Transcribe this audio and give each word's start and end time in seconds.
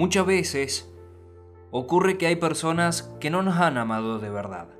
Muchas 0.00 0.24
veces 0.24 0.90
ocurre 1.70 2.16
que 2.16 2.26
hay 2.26 2.36
personas 2.36 3.02
que 3.20 3.28
no 3.28 3.42
nos 3.42 3.58
han 3.58 3.76
amado 3.76 4.18
de 4.18 4.30
verdad, 4.30 4.70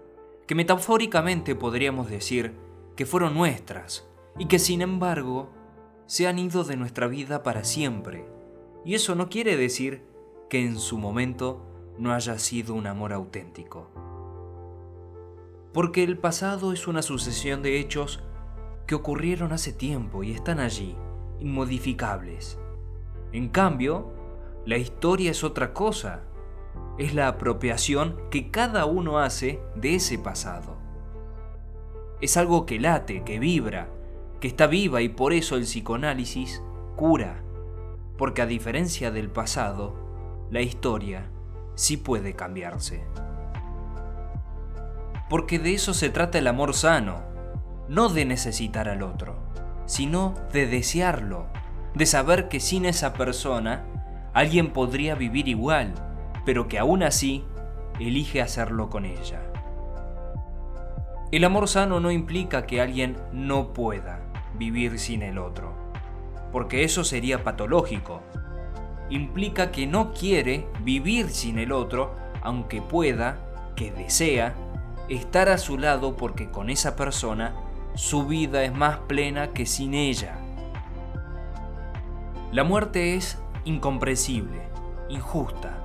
que 0.46 0.54
metafóricamente 0.54 1.54
podríamos 1.54 2.08
decir 2.08 2.54
que 2.96 3.04
fueron 3.04 3.35
nuestras 3.35 4.09
y 4.38 4.46
que 4.46 4.59
sin 4.59 4.80
embargo 4.80 5.51
se 6.06 6.27
han 6.27 6.38
ido 6.38 6.64
de 6.64 6.79
nuestra 6.79 7.06
vida 7.06 7.42
para 7.42 7.64
siempre. 7.64 8.24
Y 8.83 8.95
eso 8.95 9.14
no 9.14 9.28
quiere 9.28 9.59
decir 9.59 10.04
que 10.49 10.64
en 10.64 10.78
su 10.78 10.96
momento 10.96 11.67
no 11.99 12.14
haya 12.14 12.38
sido 12.38 12.73
un 12.73 12.87
amor 12.87 13.13
auténtico. 13.13 13.91
Porque 15.74 16.02
el 16.02 16.16
pasado 16.16 16.73
es 16.73 16.88
una 16.88 17.02
sucesión 17.02 17.62
de 17.62 17.78
hechos 17.78 18.23
que 18.87 18.95
ocurrieron 18.95 19.52
hace 19.52 19.74
tiempo 19.74 20.24
y 20.24 20.32
están 20.32 20.60
allí, 20.60 20.96
inmodificables. 21.41 22.59
En 23.32 23.50
cambio, 23.50 24.18
la 24.66 24.77
historia 24.77 25.30
es 25.30 25.42
otra 25.42 25.73
cosa. 25.73 26.20
Es 26.98 27.14
la 27.14 27.28
apropiación 27.28 28.16
que 28.30 28.50
cada 28.50 28.84
uno 28.84 29.19
hace 29.19 29.60
de 29.74 29.95
ese 29.95 30.19
pasado. 30.19 30.77
Es 32.20 32.36
algo 32.36 32.66
que 32.66 32.78
late, 32.78 33.24
que 33.24 33.38
vibra, 33.38 33.88
que 34.38 34.48
está 34.48 34.66
viva 34.66 35.00
y 35.00 35.09
por 35.09 35.33
eso 35.33 35.56
el 35.56 35.62
psicoanálisis 35.62 36.62
cura. 36.96 37.42
Porque 38.19 38.42
a 38.42 38.46
diferencia 38.46 39.10
del 39.10 39.30
pasado, 39.30 39.95
la 40.50 40.61
historia 40.61 41.30
sí 41.74 41.97
puede 41.97 42.34
cambiarse. 42.34 43.02
Porque 45.30 45.58
de 45.58 45.72
eso 45.72 45.95
se 45.95 46.11
trata 46.11 46.38
el 46.38 46.48
amor 46.48 46.74
sano, 46.74 47.22
no 47.88 48.11
de 48.11 48.27
necesitar 48.27 48.88
al 48.88 49.02
otro, 49.02 49.36
sino 49.86 50.34
de 50.52 50.66
desearlo, 50.66 51.47
de 51.95 52.05
saber 52.05 52.48
que 52.48 52.61
sin 52.61 52.84
esa 52.84 53.14
persona 53.14 53.86
alguien 54.33 54.73
podría 54.73 55.14
vivir 55.14 55.48
igual, 55.48 55.95
pero 56.45 56.69
que 56.69 56.78
aún 56.78 57.03
así 57.03 57.45
elige 57.98 58.41
hacerlo 58.41 58.89
con 58.89 59.05
ella. 59.05 59.41
El 61.33 61.45
amor 61.45 61.69
sano 61.69 62.00
no 62.00 62.11
implica 62.11 62.67
que 62.67 62.81
alguien 62.81 63.17
no 63.33 63.72
pueda 63.72 64.20
vivir 64.59 64.98
sin 64.98 65.22
el 65.22 65.39
otro, 65.39 65.72
porque 66.53 66.83
eso 66.83 67.05
sería 67.05 67.45
patológico. 67.45 68.20
Implica 69.11 69.70
que 69.70 69.87
no 69.87 70.12
quiere 70.12 70.67
vivir 70.83 71.31
sin 71.31 71.59
el 71.59 71.72
otro, 71.72 72.15
aunque 72.42 72.83
pueda, 72.83 73.39
que 73.77 73.92
desea, 73.92 74.55
estar 75.09 75.48
a 75.48 75.59
su 75.59 75.78
lado 75.78 76.17
porque 76.17 76.50
con 76.50 76.70
esa 76.70 76.97
persona 76.97 77.55
su 77.94 78.27
vida 78.27 78.65
es 78.65 78.72
más 78.72 78.98
plena 78.98 79.53
que 79.53 79.67
sin 79.67 79.94
ella. 79.94 80.39
La 82.53 82.65
muerte 82.65 83.15
es 83.15 83.39
incomprensible, 83.64 84.69
injusta, 85.08 85.78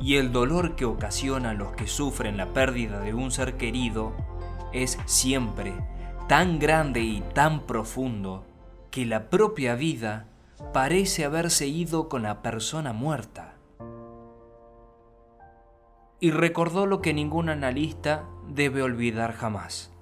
y 0.00 0.16
el 0.16 0.32
dolor 0.32 0.76
que 0.76 0.84
ocasiona 0.84 1.50
a 1.50 1.54
los 1.54 1.72
que 1.72 1.86
sufren 1.86 2.36
la 2.36 2.52
pérdida 2.52 3.00
de 3.00 3.14
un 3.14 3.30
ser 3.30 3.56
querido 3.56 4.12
es 4.72 4.98
siempre 5.06 5.74
tan 6.28 6.58
grande 6.58 7.00
y 7.00 7.22
tan 7.32 7.60
profundo 7.60 8.44
que 8.90 9.06
la 9.06 9.28
propia 9.30 9.74
vida 9.74 10.26
parece 10.72 11.24
haberse 11.24 11.66
ido 11.66 12.08
con 12.08 12.22
la 12.22 12.42
persona 12.42 12.92
muerta. 12.92 13.54
Y 16.20 16.30
recordó 16.30 16.86
lo 16.86 17.02
que 17.02 17.12
ningún 17.12 17.48
analista 17.48 18.24
debe 18.48 18.82
olvidar 18.82 19.32
jamás, 19.32 19.92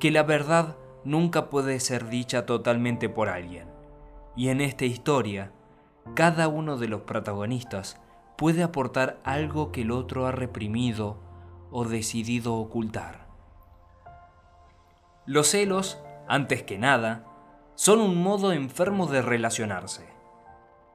que 0.00 0.10
la 0.10 0.22
verdad 0.22 0.76
nunca 1.04 1.48
puede 1.48 1.78
ser 1.80 2.08
dicha 2.08 2.46
totalmente 2.46 3.08
por 3.08 3.28
alguien. 3.28 3.68
Y 4.36 4.48
en 4.48 4.60
esta 4.60 4.84
historia, 4.84 5.52
cada 6.14 6.48
uno 6.48 6.76
de 6.76 6.88
los 6.88 7.02
protagonistas 7.02 8.00
puede 8.36 8.62
aportar 8.62 9.20
algo 9.24 9.70
que 9.70 9.82
el 9.82 9.90
otro 9.90 10.26
ha 10.26 10.32
reprimido 10.32 11.18
o 11.70 11.84
decidido 11.84 12.54
ocultar. 12.54 13.26
Los 15.26 15.48
celos, 15.48 15.98
antes 16.26 16.62
que 16.62 16.78
nada, 16.78 17.26
son 17.74 18.00
un 18.00 18.22
modo 18.22 18.52
enfermo 18.52 19.06
de 19.06 19.22
relacionarse, 19.22 20.08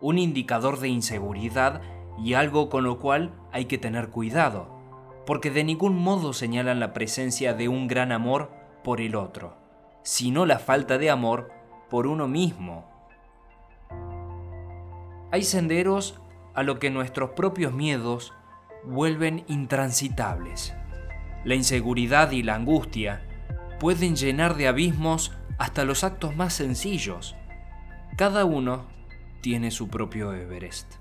un 0.02 0.18
indicador 0.18 0.80
de 0.80 0.90
inseguridad 0.90 1.82
y 2.18 2.34
algo 2.34 2.70
con 2.70 2.84
lo 2.84 3.00
cual 3.00 3.32
hay 3.52 3.66
que 3.66 3.78
tener 3.78 4.10
cuidado, 4.10 4.68
porque 5.26 5.52
de 5.52 5.64
ningún 5.64 5.98
modo 5.98 6.34
señalan 6.34 6.80
la 6.80 6.94
presencia 6.94 7.54
de 7.54 7.70
un 7.70 7.88
gran 7.88 8.12
amor 8.12 8.52
por 8.84 9.02
el 9.02 9.16
otro, 9.16 9.56
sino 10.04 10.46
la 10.46 10.60
falta 10.60 10.98
de 10.98 11.10
amor 11.10 11.52
por 11.90 12.08
uno 12.08 12.28
mismo 12.28 12.95
hay 15.36 15.44
senderos 15.44 16.16
a 16.54 16.64
lo 16.64 16.80
que 16.80 16.90
nuestros 16.90 17.32
propios 17.32 17.74
miedos 17.74 18.34
vuelven 18.86 19.44
intransitables. 19.50 20.74
La 21.44 21.56
inseguridad 21.56 22.32
y 22.32 22.42
la 22.42 22.56
angustia 22.56 23.22
pueden 23.78 24.16
llenar 24.16 24.56
de 24.56 24.70
abismos 24.70 25.34
hasta 25.58 25.84
los 25.84 26.06
actos 26.06 26.38
más 26.38 26.54
sencillos. 26.54 27.36
Cada 28.16 28.46
uno 28.46 28.88
tiene 29.42 29.72
su 29.72 29.90
propio 29.90 30.32
Everest. 30.32 30.94